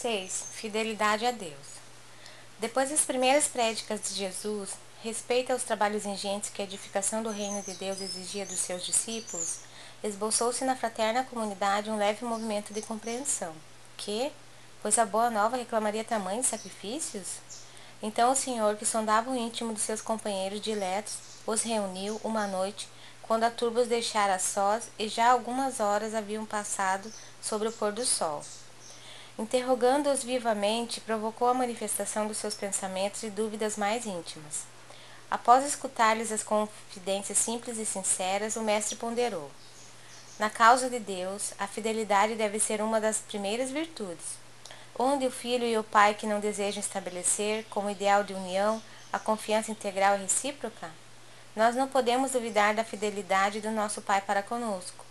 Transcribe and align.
6. 0.00 0.44
Fidelidade 0.52 1.26
a 1.26 1.30
Deus. 1.30 1.78
Depois 2.58 2.88
das 2.88 3.02
primeiras 3.02 3.46
prédicas 3.46 4.00
de 4.08 4.14
Jesus, 4.14 4.70
respeito 5.02 5.52
aos 5.52 5.62
trabalhos 5.62 6.06
ingentes 6.06 6.48
que 6.48 6.62
a 6.62 6.64
edificação 6.64 7.22
do 7.22 7.28
reino 7.28 7.60
de 7.60 7.74
Deus 7.74 8.00
exigia 8.00 8.46
dos 8.46 8.60
seus 8.60 8.86
discípulos, 8.86 9.58
esboçou-se 10.02 10.64
na 10.64 10.74
fraterna 10.74 11.24
comunidade 11.24 11.90
um 11.90 11.98
leve 11.98 12.24
movimento 12.24 12.72
de 12.72 12.80
compreensão. 12.80 13.52
Que, 13.98 14.32
pois 14.80 14.98
a 14.98 15.04
boa 15.04 15.28
nova 15.28 15.58
reclamaria 15.58 16.02
tamanhos 16.02 16.46
sacrifícios? 16.46 17.36
Então 18.02 18.32
o 18.32 18.36
Senhor, 18.36 18.76
que 18.76 18.86
sondava 18.86 19.30
o 19.30 19.36
íntimo 19.36 19.74
dos 19.74 19.82
seus 19.82 20.00
companheiros 20.00 20.62
diletos, 20.62 21.18
os 21.46 21.60
reuniu 21.60 22.18
uma 22.24 22.46
noite, 22.46 22.88
quando 23.20 23.44
a 23.44 23.50
turba 23.50 23.82
os 23.82 23.88
deixara 23.88 24.38
sós 24.38 24.84
e 24.98 25.08
já 25.08 25.30
algumas 25.30 25.78
horas 25.78 26.14
haviam 26.14 26.46
passado 26.46 27.12
sobre 27.42 27.68
o 27.68 27.72
pôr 27.72 27.92
do 27.92 28.06
sol. 28.06 28.42
Interrogando-os 29.40 30.22
vivamente, 30.22 31.00
provocou 31.00 31.48
a 31.48 31.54
manifestação 31.54 32.26
dos 32.26 32.36
seus 32.36 32.54
pensamentos 32.54 33.22
e 33.22 33.30
dúvidas 33.30 33.74
mais 33.74 34.04
íntimas. 34.04 34.64
Após 35.30 35.64
escutar-lhes 35.64 36.30
as 36.30 36.42
confidências 36.42 37.38
simples 37.38 37.78
e 37.78 37.86
sinceras, 37.86 38.56
o 38.56 38.60
mestre 38.60 38.96
ponderou. 38.96 39.50
Na 40.38 40.50
causa 40.50 40.90
de 40.90 40.98
Deus, 40.98 41.54
a 41.58 41.66
fidelidade 41.66 42.34
deve 42.34 42.60
ser 42.60 42.82
uma 42.82 43.00
das 43.00 43.20
primeiras 43.20 43.70
virtudes. 43.70 44.36
Onde 44.98 45.26
o 45.26 45.30
filho 45.30 45.64
e 45.64 45.78
o 45.78 45.84
pai 45.84 46.12
que 46.12 46.26
não 46.26 46.38
desejam 46.38 46.80
estabelecer, 46.80 47.64
como 47.70 47.88
ideal 47.88 48.22
de 48.22 48.34
união, 48.34 48.82
a 49.10 49.18
confiança 49.18 49.70
integral 49.70 50.18
e 50.18 50.22
recíproca? 50.22 50.90
Nós 51.56 51.74
não 51.74 51.88
podemos 51.88 52.32
duvidar 52.32 52.74
da 52.74 52.84
fidelidade 52.84 53.62
do 53.62 53.70
nosso 53.70 54.02
pai 54.02 54.20
para 54.20 54.42
conosco. 54.42 55.02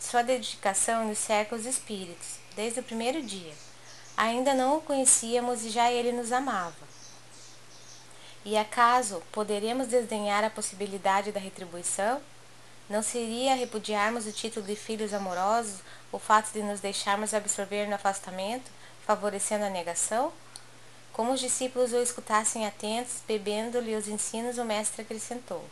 Sua 0.00 0.22
dedicação 0.22 1.06
nos 1.06 1.18
cerca 1.18 1.54
os 1.54 1.64
espíritos, 1.64 2.40
desde 2.56 2.80
o 2.80 2.82
primeiro 2.82 3.22
dia. 3.22 3.67
Ainda 4.18 4.52
não 4.52 4.78
o 4.78 4.80
conhecíamos 4.80 5.64
e 5.64 5.70
já 5.70 5.92
ele 5.92 6.10
nos 6.10 6.32
amava. 6.32 6.74
E 8.44 8.56
acaso 8.56 9.22
poderemos 9.30 9.86
desdenhar 9.86 10.42
a 10.42 10.50
possibilidade 10.50 11.30
da 11.30 11.38
retribuição? 11.38 12.20
Não 12.90 13.00
seria 13.00 13.54
repudiarmos 13.54 14.26
o 14.26 14.32
título 14.32 14.66
de 14.66 14.74
filhos 14.74 15.14
amorosos 15.14 15.82
o 16.10 16.18
fato 16.18 16.50
de 16.52 16.64
nos 16.64 16.80
deixarmos 16.80 17.32
absorver 17.32 17.86
no 17.86 17.94
afastamento, 17.94 18.68
favorecendo 19.06 19.66
a 19.66 19.70
negação? 19.70 20.32
Como 21.12 21.32
os 21.32 21.38
discípulos 21.38 21.92
o 21.92 22.02
escutassem 22.02 22.66
atentos, 22.66 23.22
bebendo-lhe 23.24 23.94
os 23.94 24.08
ensinos, 24.08 24.58
o 24.58 24.64
mestre 24.64 25.02
acrescentou: 25.02 25.64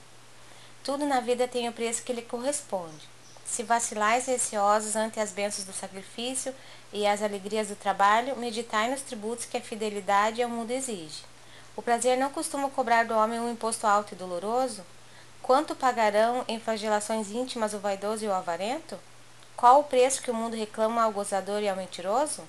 Tudo 0.85 1.05
na 1.05 1.19
vida 1.19 1.49
tem 1.49 1.69
o 1.69 1.73
preço 1.73 2.05
que 2.05 2.13
lhe 2.13 2.23
corresponde. 2.23 3.09
Se 3.47 3.63
vacilais 3.63 4.27
receosos 4.27 4.97
ante 4.97 5.21
as 5.21 5.31
bênçãos 5.31 5.65
do 5.65 5.73
sacrifício 5.73 6.55
e 6.93 7.07
as 7.07 7.23
alegrias 7.23 7.69
do 7.69 7.77
trabalho, 7.77 8.37
meditai 8.37 8.91
nos 8.91 9.01
tributos 9.01 9.47
que 9.47 9.57
a 9.57 9.61
fidelidade 9.61 10.43
ao 10.43 10.51
mundo 10.51 10.73
exige. 10.73 11.23
O 11.77 11.83
prazer 11.83 12.19
não 12.19 12.31
costuma 12.31 12.69
cobrar 12.69 13.05
do 13.05 13.15
homem 13.15 13.39
um 13.39 13.51
imposto 13.51 13.87
alto 13.87 14.13
e 14.13 14.17
doloroso? 14.17 14.83
Quanto 15.43 15.77
pagarão 15.77 16.45
em 16.49 16.59
flagelações 16.59 17.31
íntimas 17.31 17.73
o 17.73 17.79
vaidoso 17.79 18.25
e 18.25 18.29
o 18.29 18.35
avarento? 18.35 18.99
Qual 19.57 19.81
o 19.81 19.85
preço 19.85 20.21
que 20.21 20.31
o 20.31 20.35
mundo 20.35 20.57
reclama 20.57 21.03
ao 21.03 21.13
gozador 21.13 21.63
e 21.63 21.69
ao 21.69 21.77
mentiroso? 21.77 22.43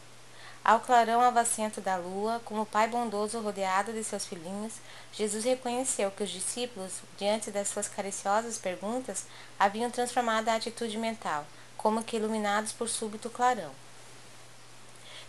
Ao 0.67 0.81
clarão 0.81 1.21
avacento 1.21 1.79
da 1.79 1.95
lua, 1.95 2.41
como 2.43 2.65
pai 2.65 2.89
bondoso 2.89 3.39
rodeado 3.39 3.93
de 3.93 4.03
seus 4.03 4.25
filhinhos, 4.25 4.73
Jesus 5.13 5.45
reconheceu 5.45 6.11
que 6.11 6.23
os 6.23 6.29
discípulos, 6.29 6.91
diante 7.17 7.49
das 7.49 7.69
suas 7.69 7.87
cariciosas 7.87 8.57
perguntas, 8.57 9.23
haviam 9.57 9.89
transformado 9.89 10.49
a 10.49 10.55
atitude 10.55 10.97
mental, 10.97 11.45
como 11.77 12.03
que 12.03 12.17
iluminados 12.17 12.73
por 12.73 12.89
súbito 12.89 13.29
clarão. 13.29 13.71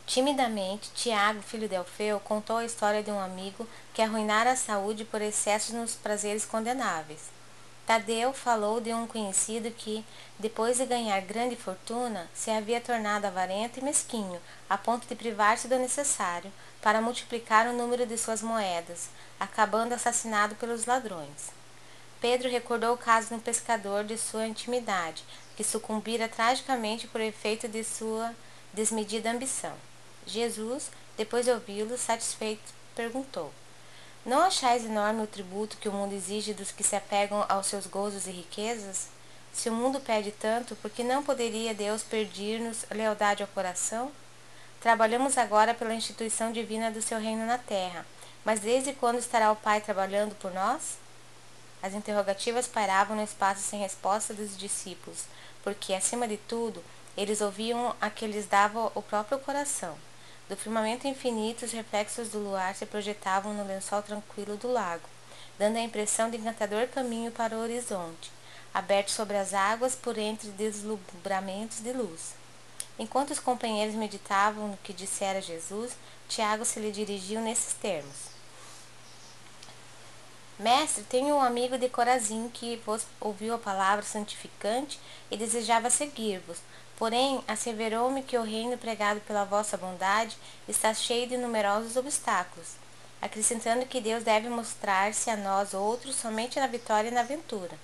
Timidamente, 0.08 0.90
Tiago, 0.90 1.40
filho 1.40 1.68
de 1.68 1.76
Alfeu, 1.76 2.18
contou 2.18 2.56
a 2.56 2.64
história 2.64 3.00
de 3.00 3.12
um 3.12 3.20
amigo 3.20 3.64
que 3.94 4.02
arruinara 4.02 4.50
a 4.50 4.56
saúde 4.56 5.04
por 5.04 5.22
excessos 5.22 5.72
nos 5.72 5.94
prazeres 5.94 6.44
condenáveis. 6.44 7.37
Tadeu 7.88 8.34
falou 8.34 8.82
de 8.82 8.92
um 8.92 9.06
conhecido 9.06 9.70
que, 9.70 10.04
depois 10.38 10.76
de 10.76 10.84
ganhar 10.84 11.22
grande 11.22 11.56
fortuna, 11.56 12.28
se 12.34 12.50
havia 12.50 12.82
tornado 12.82 13.26
avarento 13.26 13.80
e 13.80 13.82
mesquinho, 13.82 14.38
a 14.68 14.76
ponto 14.76 15.06
de 15.06 15.14
privar-se 15.14 15.68
do 15.68 15.78
necessário 15.78 16.52
para 16.82 17.00
multiplicar 17.00 17.66
o 17.66 17.72
número 17.72 18.04
de 18.04 18.18
suas 18.18 18.42
moedas, 18.42 19.08
acabando 19.40 19.94
assassinado 19.94 20.54
pelos 20.56 20.84
ladrões. 20.84 21.50
Pedro 22.20 22.50
recordou 22.50 22.92
o 22.92 22.98
caso 22.98 23.28
de 23.28 23.34
um 23.36 23.40
pescador 23.40 24.04
de 24.04 24.18
sua 24.18 24.46
intimidade, 24.46 25.24
que 25.56 25.64
sucumbira 25.64 26.28
tragicamente 26.28 27.06
por 27.06 27.22
efeito 27.22 27.66
de 27.66 27.82
sua 27.82 28.34
desmedida 28.70 29.30
ambição. 29.30 29.72
Jesus, 30.26 30.90
depois 31.16 31.46
de 31.46 31.52
ouvi-lo, 31.52 31.96
satisfeito, 31.96 32.70
perguntou: 32.94 33.50
não 34.28 34.42
achais 34.42 34.84
enorme 34.84 35.22
o 35.22 35.26
tributo 35.26 35.78
que 35.78 35.88
o 35.88 35.92
mundo 35.92 36.14
exige 36.14 36.52
dos 36.52 36.70
que 36.70 36.84
se 36.84 36.94
apegam 36.94 37.46
aos 37.48 37.66
seus 37.66 37.86
gozos 37.86 38.26
e 38.26 38.30
riquezas? 38.30 39.08
Se 39.54 39.70
o 39.70 39.72
mundo 39.72 40.00
pede 40.00 40.30
tanto, 40.32 40.76
por 40.76 40.90
que 40.90 41.02
não 41.02 41.22
poderia 41.22 41.72
Deus 41.72 42.02
pedir-nos 42.02 42.84
lealdade 42.90 43.42
ao 43.42 43.48
coração? 43.48 44.12
Trabalhamos 44.82 45.38
agora 45.38 45.72
pela 45.72 45.94
instituição 45.94 46.52
divina 46.52 46.90
do 46.90 47.00
seu 47.00 47.18
reino 47.18 47.46
na 47.46 47.56
terra, 47.56 48.04
mas 48.44 48.60
desde 48.60 48.92
quando 48.92 49.18
estará 49.18 49.50
o 49.50 49.56
Pai 49.56 49.80
trabalhando 49.80 50.34
por 50.34 50.52
nós? 50.52 50.98
As 51.82 51.94
interrogativas 51.94 52.66
pairavam 52.66 53.16
no 53.16 53.24
espaço 53.24 53.62
sem 53.62 53.80
resposta 53.80 54.34
dos 54.34 54.58
discípulos, 54.58 55.24
porque, 55.64 55.94
acima 55.94 56.28
de 56.28 56.36
tudo, 56.36 56.84
eles 57.16 57.40
ouviam 57.40 57.96
a 57.98 58.10
que 58.10 58.26
lhes 58.26 58.46
dava 58.46 58.92
o 58.94 59.00
próprio 59.00 59.38
coração. 59.38 59.96
Do 60.48 60.56
firmamento 60.56 61.06
infinito, 61.06 61.66
os 61.66 61.72
reflexos 61.72 62.30
do 62.30 62.38
luar 62.38 62.74
se 62.74 62.86
projetavam 62.86 63.52
no 63.52 63.66
lençol 63.66 64.02
tranquilo 64.02 64.56
do 64.56 64.72
lago, 64.72 65.06
dando 65.58 65.76
a 65.76 65.82
impressão 65.82 66.30
de 66.30 66.38
encantador 66.38 66.88
caminho 66.88 67.30
para 67.30 67.54
o 67.54 67.60
horizonte, 67.60 68.32
aberto 68.72 69.10
sobre 69.10 69.36
as 69.36 69.52
águas 69.52 69.94
por 69.94 70.16
entre 70.16 70.48
deslumbramentos 70.50 71.80
de 71.80 71.92
luz. 71.92 72.34
Enquanto 72.98 73.30
os 73.30 73.38
companheiros 73.38 73.94
meditavam 73.94 74.68
no 74.68 74.76
que 74.78 74.94
dissera 74.94 75.42
Jesus, 75.42 75.92
Tiago 76.28 76.64
se 76.64 76.80
lhe 76.80 76.90
dirigiu 76.90 77.42
nesses 77.42 77.74
termos: 77.74 78.16
Mestre, 80.58 81.04
tenho 81.04 81.36
um 81.36 81.40
amigo 81.42 81.76
de 81.76 81.90
Corazim 81.90 82.48
que 82.48 82.82
vos 82.86 83.06
ouviu 83.20 83.54
a 83.54 83.58
palavra 83.58 84.04
santificante 84.04 84.98
e 85.30 85.36
desejava 85.36 85.90
seguir-vos. 85.90 86.58
Porém, 86.98 87.40
asseverou-me 87.46 88.24
que 88.24 88.36
o 88.36 88.42
reino 88.42 88.76
pregado 88.76 89.20
pela 89.20 89.44
vossa 89.44 89.76
bondade 89.76 90.36
está 90.66 90.92
cheio 90.92 91.28
de 91.28 91.36
numerosos 91.36 91.96
obstáculos, 91.96 92.70
acrescentando 93.22 93.86
que 93.86 94.00
Deus 94.00 94.24
deve 94.24 94.48
mostrar-se 94.48 95.30
a 95.30 95.36
nós 95.36 95.74
outros 95.74 96.16
somente 96.16 96.58
na 96.58 96.66
vitória 96.66 97.06
e 97.06 97.12
na 97.12 97.20
aventura. 97.20 97.78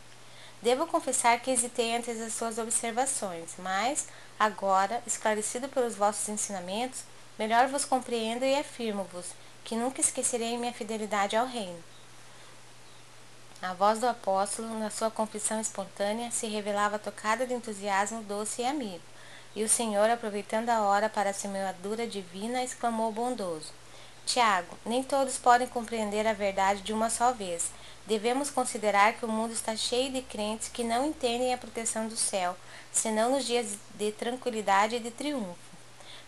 Devo 0.61 0.89
confessar 0.89 1.39
que 1.39 1.53
hesitei 1.53 1.95
antes 1.95 2.19
das 2.19 2.35
suas 2.35 2.59
observações, 2.59 3.53
mas, 3.59 4.09
agora, 4.37 5.01
esclarecido 5.07 5.69
pelos 5.69 5.95
vossos 5.95 6.29
ensinamentos, 6.29 7.05
melhor 7.39 7.69
vos 7.69 7.85
compreendo 7.85 8.45
e 8.45 8.57
afirmo-vos 8.57 9.27
que 9.63 9.77
nunca 9.77 10.01
esquecerei 10.01 10.59
minha 10.59 10.73
fidelidade 10.73 11.37
ao 11.37 11.47
reino. 11.47 11.94
A 13.67 13.73
voz 13.73 13.99
do 13.99 14.07
apóstolo, 14.07 14.79
na 14.79 14.91
sua 14.91 15.11
confissão 15.11 15.59
espontânea, 15.59 16.31
se 16.31 16.47
revelava 16.47 16.99
tocada 16.99 17.47
de 17.47 17.55
entusiasmo 17.55 18.23
doce 18.23 18.61
e 18.61 18.67
amigo. 18.67 19.01
E 19.57 19.65
o 19.65 19.69
Senhor, 19.71 20.11
aproveitando 20.11 20.69
a 20.69 20.83
hora 20.83 21.09
para 21.09 21.31
a 21.31 21.33
semeadura 21.33 22.07
divina, 22.07 22.63
exclamou 22.63 23.11
bondoso: 23.11 23.73
Tiago, 24.27 24.77
nem 24.85 25.03
todos 25.03 25.39
podem 25.39 25.67
compreender 25.67 26.27
a 26.27 26.35
verdade 26.35 26.83
de 26.83 26.93
uma 26.93 27.09
só 27.09 27.33
vez. 27.33 27.71
Devemos 28.07 28.51
considerar 28.51 29.15
que 29.15 29.25
o 29.25 29.33
mundo 29.33 29.55
está 29.55 29.75
cheio 29.75 30.13
de 30.13 30.21
crentes 30.21 30.69
que 30.69 30.85
não 30.85 31.07
entendem 31.07 31.55
a 31.55 31.59
proteção 31.59 32.07
do 32.07 32.19
céu, 32.19 32.55
senão 32.93 33.31
nos 33.31 33.47
dias 33.47 33.79
de 33.95 34.13
tranquilidade 34.13 34.97
e 34.97 35.01
de 35.01 35.11
triunfo. 35.11 35.57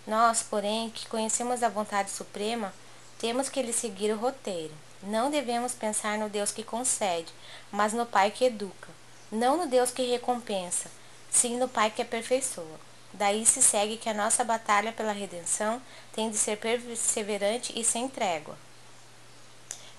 Nós, 0.06 0.42
porém, 0.42 0.88
que 0.88 1.06
conhecemos 1.06 1.62
a 1.62 1.68
vontade 1.68 2.10
suprema, 2.10 2.72
temos 3.18 3.50
que 3.50 3.60
lhe 3.60 3.74
seguir 3.74 4.10
o 4.10 4.16
roteiro. 4.16 4.85
Não 5.02 5.30
devemos 5.30 5.72
pensar 5.72 6.18
no 6.18 6.28
Deus 6.28 6.50
que 6.50 6.62
concede, 6.62 7.32
mas 7.70 7.92
no 7.92 8.06
Pai 8.06 8.30
que 8.30 8.46
educa. 8.46 8.88
Não 9.30 9.56
no 9.56 9.66
Deus 9.66 9.90
que 9.90 10.02
recompensa, 10.10 10.90
sim 11.30 11.56
no 11.58 11.68
Pai 11.68 11.90
que 11.90 12.02
aperfeiçoa. 12.02 12.80
Daí 13.12 13.46
se 13.46 13.62
segue 13.62 13.96
que 13.96 14.08
a 14.08 14.14
nossa 14.14 14.44
batalha 14.44 14.92
pela 14.92 15.12
redenção 15.12 15.80
tem 16.12 16.30
de 16.30 16.36
ser 16.36 16.58
perseverante 16.58 17.78
e 17.78 17.84
sem 17.84 18.08
trégua. 18.08 18.56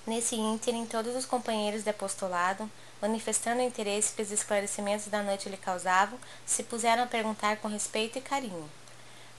Nesse 0.05 0.35
ínterim, 0.35 0.85
todos 0.85 1.15
os 1.15 1.25
companheiros 1.25 1.83
de 1.83 1.89
apostolado, 1.89 2.69
manifestando 3.01 3.59
o 3.59 3.65
interesse 3.65 4.13
que 4.13 4.21
os 4.21 4.31
esclarecimentos 4.31 5.07
da 5.07 5.21
noite 5.21 5.49
lhe 5.49 5.57
causavam, 5.57 6.17
se 6.45 6.63
puseram 6.63 7.03
a 7.03 7.07
perguntar 7.07 7.57
com 7.57 7.67
respeito 7.67 8.17
e 8.17 8.21
carinho. 8.21 8.69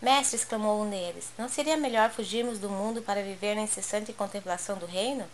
Mestre, 0.00 0.36
exclamou 0.36 0.82
um 0.82 0.90
deles, 0.90 1.30
não 1.36 1.48
seria 1.48 1.76
melhor 1.76 2.10
fugirmos 2.10 2.58
do 2.58 2.68
mundo 2.68 3.02
para 3.02 3.22
viver 3.22 3.56
na 3.56 3.62
incessante 3.62 4.12
contemplação 4.12 4.76
do 4.76 4.86
reino? 4.86 5.26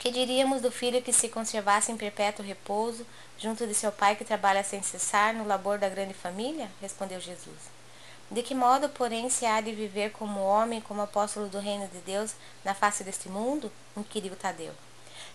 Que 0.00 0.10
diríamos 0.10 0.62
do 0.62 0.72
filho 0.72 1.02
que 1.02 1.12
se 1.12 1.28
conservasse 1.28 1.92
em 1.92 1.96
perpétuo 1.96 2.42
repouso, 2.42 3.06
junto 3.38 3.66
de 3.66 3.74
seu 3.74 3.92
pai 3.92 4.16
que 4.16 4.24
trabalha 4.24 4.64
sem 4.64 4.82
cessar 4.82 5.34
no 5.34 5.46
labor 5.46 5.76
da 5.76 5.90
grande 5.90 6.14
família? 6.14 6.70
Respondeu 6.80 7.20
Jesus. 7.20 7.58
De 8.30 8.42
que 8.42 8.54
modo, 8.54 8.88
porém, 8.88 9.28
se 9.28 9.44
há 9.44 9.60
de 9.60 9.72
viver 9.72 10.12
como 10.12 10.40
homem, 10.40 10.80
como 10.80 11.02
apóstolo 11.02 11.48
do 11.48 11.58
reino 11.58 11.86
de 11.88 11.98
Deus 11.98 12.32
na 12.64 12.72
face 12.72 13.04
deste 13.04 13.28
mundo? 13.28 13.70
inquiriu 13.94 14.34
Tadeu. 14.36 14.72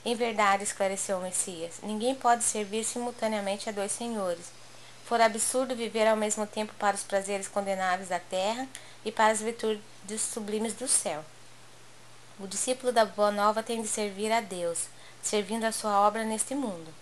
Em 0.04 0.16
verdade, 0.16 0.64
esclareceu 0.64 1.20
o 1.20 1.22
Messias, 1.22 1.76
ninguém 1.84 2.16
pode 2.16 2.44
servir 2.44 2.84
simultaneamente 2.86 3.70
a 3.70 3.72
dois 3.72 3.92
senhores. 3.92 4.52
For 5.06 5.22
absurdo 5.22 5.76
viver 5.76 6.08
ao 6.08 6.18
mesmo 6.18 6.48
tempo 6.48 6.74
para 6.80 6.96
os 6.96 7.04
prazeres 7.04 7.48
condenáveis 7.48 8.10
da 8.10 8.20
terra 8.20 8.68
e 9.06 9.12
para 9.12 9.32
as 9.32 9.42
virtudes 9.42 10.22
sublimes 10.22 10.74
do 10.74 10.88
céu. 10.88 11.24
O 12.38 12.48
discípulo 12.48 12.92
da 12.92 13.06
Boa 13.06 13.32
Nova 13.32 13.64
tem 13.64 13.82
de 13.82 13.88
servir 13.88 14.30
a 14.30 14.42
Deus, 14.42 14.88
servindo 15.24 15.64
a 15.64 15.72
sua 15.72 16.02
obra 16.02 16.26
neste 16.26 16.54
mundo. 16.54 16.94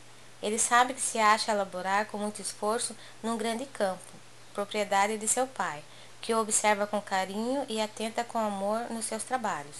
Ele 0.44 0.60
sabe 0.60 0.94
que 0.94 1.02
se 1.02 1.18
acha 1.18 1.52
a 1.52 1.56
laborar 1.56 2.06
com 2.06 2.20
muito 2.20 2.40
esforço 2.40 2.96
num 3.24 3.36
grande 3.36 3.66
campo, 3.66 4.14
propriedade 4.54 5.18
de 5.18 5.28
seu 5.28 5.48
pai, 5.48 5.84
que 6.22 6.36
o 6.36 6.40
observa 6.40 6.86
com 6.86 7.02
carinho 7.02 7.66
e 7.68 7.82
atenta 7.82 8.24
com 8.24 8.38
amor 8.38 8.82
nos 8.92 9.06
seus 9.06 9.24
trabalhos. 9.24 9.76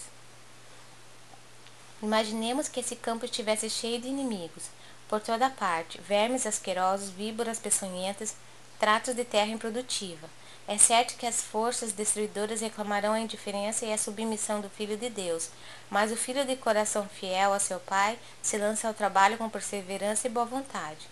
Imaginemos 2.02 2.66
que 2.66 2.80
esse 2.80 2.96
campo 2.96 3.24
estivesse 3.24 3.70
cheio 3.70 4.00
de 4.00 4.08
inimigos, 4.08 4.64
por 5.08 5.20
toda 5.20 5.48
parte, 5.48 6.00
vermes 6.00 6.46
asquerosos, 6.46 7.10
víboras 7.10 7.60
peçonhentas, 7.60 8.34
tratos 8.80 9.14
de 9.14 9.24
terra 9.24 9.52
improdutiva. 9.52 10.28
É 10.66 10.78
certo 10.78 11.16
que 11.18 11.26
as 11.26 11.42
forças 11.42 11.92
destruidoras 11.92 12.62
reclamarão 12.62 13.12
a 13.12 13.20
indiferença 13.20 13.84
e 13.84 13.92
a 13.92 13.98
submissão 13.98 14.62
do 14.62 14.70
Filho 14.70 14.96
de 14.96 15.10
Deus, 15.10 15.50
mas 15.90 16.10
o 16.10 16.16
filho 16.16 16.42
de 16.46 16.56
coração 16.56 17.06
fiel 17.06 17.52
a 17.52 17.58
seu 17.58 17.78
pai 17.78 18.18
se 18.42 18.56
lança 18.56 18.88
ao 18.88 18.94
trabalho 18.94 19.36
com 19.36 19.50
perseverança 19.50 20.26
e 20.26 20.30
boa 20.30 20.46
vontade. 20.46 21.06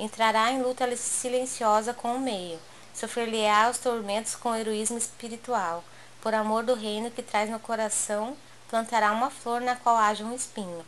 Entrará 0.00 0.50
em 0.50 0.62
luta 0.62 0.96
silenciosa 0.96 1.94
com 1.94 2.16
o 2.16 2.20
meio, 2.20 2.58
sofrer-lhe-á 2.92 3.70
os 3.70 3.78
tormentos 3.78 4.34
com 4.34 4.54
heroísmo 4.54 4.98
espiritual. 4.98 5.84
Por 6.20 6.34
amor 6.34 6.64
do 6.64 6.74
reino 6.74 7.10
que 7.12 7.22
traz 7.22 7.48
no 7.48 7.60
coração, 7.60 8.36
plantará 8.68 9.12
uma 9.12 9.30
flor 9.30 9.60
na 9.60 9.76
qual 9.76 9.96
haja 9.96 10.24
um 10.24 10.34
espinho. 10.34 10.84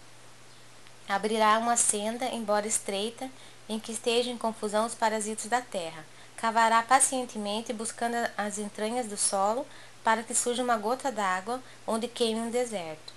Abrirá 1.08 1.58
uma 1.58 1.76
senda, 1.76 2.26
embora 2.26 2.66
estreita, 2.66 3.30
em 3.68 3.78
que 3.78 3.92
estejam 3.92 4.32
em 4.32 4.38
confusão 4.38 4.84
os 4.84 4.96
parasitos 4.96 5.46
da 5.46 5.60
terra. 5.60 6.04
Cavará 6.40 6.82
pacientemente, 6.82 7.70
buscando 7.70 8.16
as 8.34 8.56
entranhas 8.56 9.06
do 9.06 9.16
solo, 9.18 9.66
para 10.02 10.22
que 10.22 10.34
surja 10.34 10.62
uma 10.62 10.78
gota 10.78 11.12
d'água, 11.12 11.62
onde 11.86 12.08
queime 12.08 12.40
um 12.40 12.50
deserto. 12.50 13.12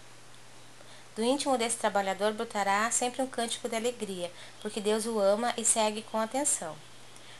Do 1.15 1.23
íntimo 1.23 1.57
desse 1.57 1.77
trabalhador 1.77 2.33
brotará 2.33 2.91
sempre 2.91 3.21
um 3.21 3.27
cântico 3.27 3.69
de 3.69 3.77
alegria, 3.77 4.29
porque 4.61 4.81
Deus 4.81 5.05
o 5.05 5.19
ama 5.19 5.53
e 5.55 5.63
segue 5.63 6.01
com 6.01 6.17
atenção. 6.19 6.75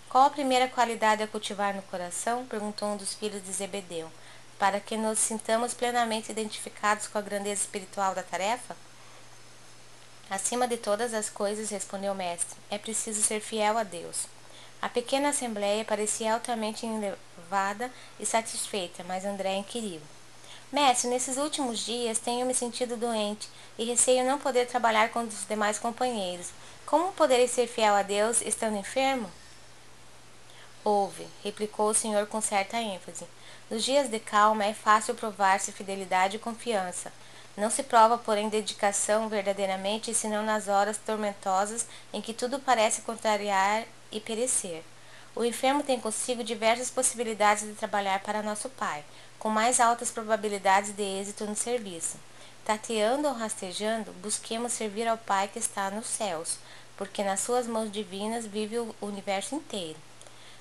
Qual 0.07 0.23
a 0.23 0.29
primeira 0.29 0.69
qualidade 0.69 1.21
a 1.21 1.27
cultivar 1.27 1.73
no 1.73 1.81
coração? 1.81 2.45
perguntou 2.45 2.87
um 2.87 2.95
dos 2.95 3.13
filhos 3.15 3.43
de 3.43 3.51
Zebedeu, 3.51 4.09
para 4.57 4.79
que 4.79 4.95
nos 4.95 5.19
sintamos 5.19 5.73
plenamente 5.73 6.31
identificados 6.31 7.07
com 7.07 7.17
a 7.17 7.21
grandeza 7.21 7.59
espiritual 7.59 8.15
da 8.15 8.23
tarefa? 8.23 8.73
Acima 10.29 10.65
de 10.65 10.77
todas 10.77 11.13
as 11.13 11.29
coisas, 11.29 11.69
respondeu 11.71 12.13
o 12.13 12.15
mestre, 12.15 12.57
é 12.71 12.77
preciso 12.77 13.21
ser 13.21 13.41
fiel 13.41 13.77
a 13.77 13.83
Deus. 13.83 14.27
A 14.83 14.89
pequena 14.89 15.29
assembleia 15.29 15.85
parecia 15.85 16.33
altamente 16.33 16.85
elevada 16.85 17.89
e 18.19 18.25
satisfeita, 18.25 19.01
mas 19.07 19.23
André 19.23 19.55
inquiriu. 19.55 20.01
Mestre, 20.73 21.09
nesses 21.09 21.37
últimos 21.37 21.79
dias 21.79 22.19
tenho 22.19 22.45
me 22.45 22.53
sentido 22.53 22.97
doente 22.97 23.47
e 23.77 23.85
receio 23.85 24.25
não 24.25 24.37
poder 24.37 24.67
trabalhar 24.67 25.07
com 25.07 25.21
os 25.21 25.47
demais 25.47 25.79
companheiros. 25.79 26.49
Como 26.85 27.13
poderei 27.13 27.47
ser 27.47 27.65
fiel 27.65 27.95
a 27.95 28.01
Deus 28.01 28.41
estando 28.41 28.75
enfermo? 28.75 29.31
Houve, 30.83 31.29
replicou 31.45 31.87
o 31.87 31.93
senhor 31.93 32.27
com 32.27 32.41
certa 32.41 32.75
ênfase. 32.75 33.25
Nos 33.71 33.85
dias 33.85 34.09
de 34.09 34.19
calma 34.19 34.65
é 34.65 34.73
fácil 34.73 35.15
provar-se 35.15 35.71
fidelidade 35.71 36.35
e 36.35 36.39
confiança. 36.39 37.09
Não 37.55 37.69
se 37.69 37.83
prova, 37.83 38.17
porém, 38.17 38.49
dedicação 38.49 39.29
verdadeiramente, 39.29 40.13
senão 40.13 40.43
nas 40.43 40.67
horas 40.67 40.97
tormentosas 40.97 41.87
em 42.11 42.19
que 42.19 42.33
tudo 42.33 42.59
parece 42.59 43.03
contrariar 43.03 43.85
e 44.13 44.19
perecer. 44.19 44.83
O 45.35 45.43
enfermo 45.43 45.81
tem 45.83 45.99
consigo 45.99 46.43
diversas 46.43 46.91
possibilidades 46.91 47.63
de 47.63 47.73
trabalhar 47.73 48.19
para 48.21 48.43
nosso 48.43 48.69
Pai, 48.69 49.03
com 49.39 49.49
mais 49.49 49.79
altas 49.79 50.11
probabilidades 50.11 50.95
de 50.95 51.01
êxito 51.01 51.45
no 51.45 51.55
serviço. 51.55 52.17
Tateando 52.63 53.27
ou 53.27 53.33
rastejando, 53.33 54.13
busquemos 54.21 54.71
servir 54.71 55.07
ao 55.07 55.17
Pai 55.17 55.47
que 55.47 55.59
está 55.59 55.89
nos 55.89 56.05
céus, 56.05 56.57
porque 56.95 57.23
nas 57.23 57.39
suas 57.39 57.67
mãos 57.67 57.91
divinas 57.91 58.45
vive 58.45 58.77
o 58.77 58.95
universo 59.01 59.55
inteiro. 59.55 59.97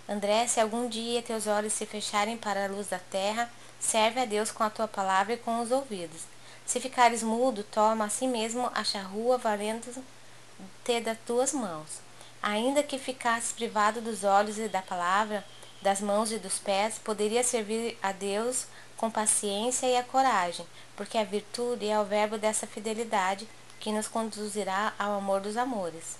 André, 0.09 0.47
se 0.49 0.59
algum 0.59 0.89
dia 0.89 1.23
teus 1.23 1.47
olhos 1.47 1.75
se 1.75 1.87
fecharem 1.87 2.37
para 2.37 2.65
a 2.65 2.69
luz 2.69 2.89
da 2.89 2.99
terra, 2.99 3.49
serve 3.79 4.21
a 4.21 4.25
Deus 4.25 4.51
com 4.51 4.65
a 4.65 4.71
tua 4.71 4.89
palavra 4.89 5.35
e 5.35 5.39
com 5.39 5.61
os 5.61 5.71
ouvidos. 5.71 6.23
Se 6.67 6.81
ficares 6.81 7.23
mudo, 7.23 7.63
toma 7.63 8.07
a 8.07 8.09
si 8.09 8.27
mesmo 8.27 8.71
a 8.75 8.83
charrua 8.83 9.39
valendo-te 9.39 11.01
das 11.01 11.19
tuas 11.27 11.53
mãos. 11.53 12.01
Ainda 12.43 12.83
que 12.83 12.99
ficasses 12.99 13.53
privado 13.53 14.01
dos 14.01 14.25
olhos 14.25 14.59
e 14.59 14.67
da 14.69 14.83
palavra, 14.83 15.45
das 15.81 16.01
mãos 16.01 16.33
e 16.33 16.39
dos 16.39 16.59
pés, 16.59 16.99
poderia 16.99 17.45
servir 17.45 17.97
a 18.03 18.11
Deus 18.11 18.67
com 18.97 19.09
paciência 19.09 19.87
e 19.87 19.97
a 19.97 20.03
coragem, 20.03 20.67
porque 20.97 21.17
a 21.17 21.25
virtude 21.25 21.89
é 21.89 22.01
o 22.01 22.05
verbo 22.05 22.37
dessa 22.37 22.67
fidelidade 22.67 23.49
que 23.79 23.93
nos 23.93 24.09
conduzirá 24.09 24.93
ao 24.99 25.15
amor 25.15 25.41
dos 25.41 25.57
amores. 25.57 26.17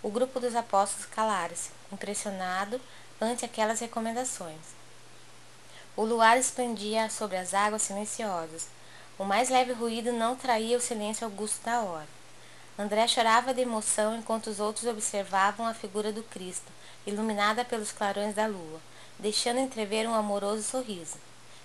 O 0.00 0.10
grupo 0.10 0.38
dos 0.38 0.54
apóstolos 0.54 1.06
calaram-se, 1.06 1.70
impressionado 1.92 2.80
ante 3.20 3.44
aquelas 3.44 3.80
recomendações. 3.80 4.74
O 5.96 6.04
luar 6.04 6.38
expandia 6.38 7.08
sobre 7.10 7.36
as 7.36 7.54
águas 7.54 7.82
silenciosas. 7.82 8.68
O 9.18 9.24
mais 9.24 9.48
leve 9.48 9.72
ruído 9.72 10.12
não 10.12 10.36
traía 10.36 10.76
o 10.76 10.80
silêncio 10.80 11.24
augusto 11.24 11.64
da 11.64 11.80
hora. 11.80 12.06
André 12.76 13.06
chorava 13.06 13.54
de 13.54 13.60
emoção 13.60 14.16
enquanto 14.16 14.48
os 14.48 14.58
outros 14.58 14.86
observavam 14.86 15.64
a 15.64 15.72
figura 15.72 16.10
do 16.10 16.24
Cristo, 16.24 16.72
iluminada 17.06 17.64
pelos 17.64 17.92
clarões 17.92 18.34
da 18.34 18.46
lua, 18.46 18.80
deixando 19.16 19.60
entrever 19.60 20.08
um 20.08 20.14
amoroso 20.14 20.64
sorriso. 20.64 21.16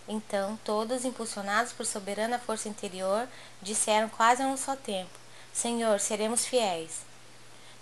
Então, 0.07 0.59
todos, 0.63 1.05
impulsionados 1.05 1.73
por 1.73 1.85
soberana 1.85 2.37
força 2.37 2.69
interior, 2.69 3.27
disseram 3.59 4.07
quase 4.07 4.43
a 4.43 4.47
um 4.47 4.55
só 4.55 4.75
tempo: 4.75 5.09
Senhor, 5.51 5.99
seremos 5.99 6.45
fiéis. 6.45 7.01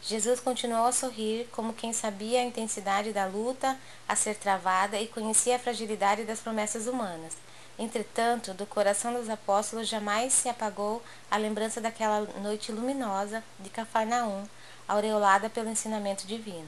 Jesus 0.01 0.39
continuou 0.39 0.85
a 0.85 0.91
sorrir, 0.93 1.49
como 1.51 1.73
quem 1.73 1.91
sabia 1.91 2.39
a 2.39 2.45
intensidade 2.45 3.11
da 3.11 3.25
luta 3.25 3.77
a 4.07 4.15
ser 4.15 4.35
travada 4.35 4.97
e 4.99 5.07
conhecia 5.07 5.57
a 5.57 5.59
fragilidade 5.59 6.23
das 6.23 6.39
promessas 6.39 6.87
humanas. 6.87 7.33
Entretanto, 7.79 8.55
do 8.55 8.65
coração 8.65 9.13
dos 9.13 9.29
apóstolos 9.29 9.87
jamais 9.87 10.33
se 10.33 10.49
apagou 10.49 11.03
a 11.29 11.37
lembrança 11.37 11.79
daquela 11.79 12.21
noite 12.41 12.71
luminosa 12.71 13.43
de 13.59 13.69
Cafarnaum, 13.69 14.47
aureolada 14.87 15.47
pelo 15.47 15.69
ensinamento 15.69 16.25
divino. 16.25 16.67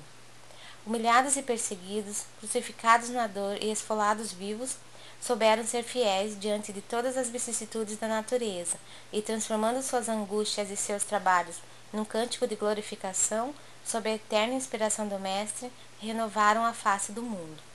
Humilhados 0.86 1.36
e 1.36 1.42
perseguidos, 1.42 2.26
crucificados 2.40 3.10
na 3.10 3.26
dor 3.26 3.58
e 3.60 3.72
esfolados 3.72 4.32
vivos, 4.32 4.78
souberam 5.20 5.66
ser 5.66 5.84
fiéis 5.84 6.40
diante 6.40 6.72
de 6.72 6.82
todas 6.82 7.18
as 7.18 7.30
vicissitudes 7.30 7.98
da 7.98 8.08
natureza 8.08 8.78
e, 9.12 9.22
transformando 9.22 9.82
suas 9.82 10.08
angústias 10.08 10.70
e 10.70 10.78
seus 10.78 11.04
trabalhos 11.04 11.58
num 11.92 12.06
cântico 12.06 12.48
de 12.48 12.56
glorificação, 12.56 13.54
sob 13.84 14.08
a 14.08 14.14
eterna 14.14 14.54
inspiração 14.54 15.08
do 15.08 15.20
Mestre, 15.20 15.72
renovaram 16.00 16.64
a 16.64 16.72
face 16.72 17.12
do 17.12 17.24
mundo. 17.24 17.69